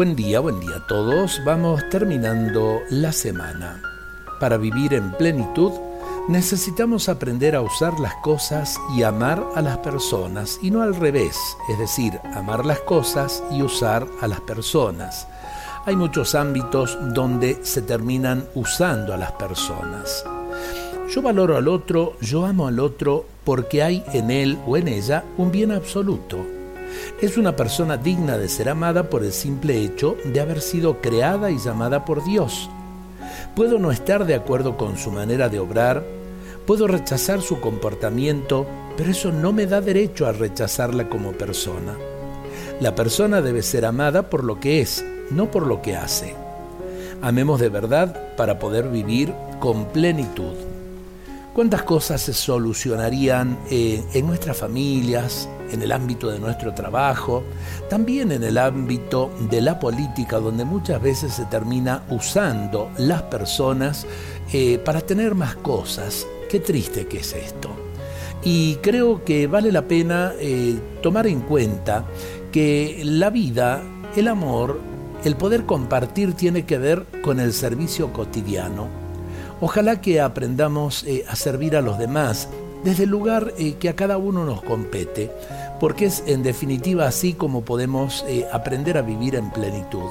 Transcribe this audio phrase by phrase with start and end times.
[0.00, 1.42] Buen día, buen día a todos.
[1.44, 3.82] Vamos terminando la semana.
[4.40, 5.72] Para vivir en plenitud
[6.26, 11.36] necesitamos aprender a usar las cosas y amar a las personas y no al revés,
[11.68, 15.28] es decir, amar las cosas y usar a las personas.
[15.84, 20.24] Hay muchos ámbitos donde se terminan usando a las personas.
[21.10, 25.24] Yo valoro al otro, yo amo al otro porque hay en él o en ella
[25.36, 26.59] un bien absoluto.
[27.20, 31.50] Es una persona digna de ser amada por el simple hecho de haber sido creada
[31.50, 32.70] y llamada por Dios.
[33.54, 36.04] Puedo no estar de acuerdo con su manera de obrar,
[36.66, 41.96] puedo rechazar su comportamiento, pero eso no me da derecho a rechazarla como persona.
[42.80, 46.34] La persona debe ser amada por lo que es, no por lo que hace.
[47.22, 50.69] Amemos de verdad para poder vivir con plenitud.
[51.52, 57.42] ¿Cuántas cosas se solucionarían eh, en nuestras familias, en el ámbito de nuestro trabajo,
[57.88, 64.06] también en el ámbito de la política, donde muchas veces se termina usando las personas
[64.52, 66.24] eh, para tener más cosas?
[66.48, 67.70] Qué triste que es esto.
[68.44, 72.04] Y creo que vale la pena eh, tomar en cuenta
[72.52, 73.82] que la vida,
[74.14, 74.80] el amor,
[75.24, 79.09] el poder compartir tiene que ver con el servicio cotidiano
[79.60, 82.48] Ojalá que aprendamos eh, a servir a los demás
[82.82, 85.30] desde el lugar eh, que a cada uno nos compete,
[85.78, 90.10] porque es en definitiva así como podemos eh, aprender a vivir en plenitud.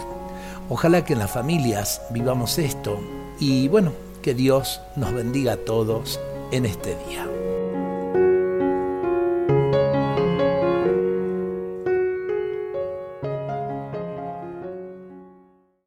[0.69, 2.99] Ojalá que en las familias vivamos esto
[3.39, 3.91] y bueno,
[4.21, 6.19] que Dios nos bendiga a todos
[6.51, 7.38] en este día.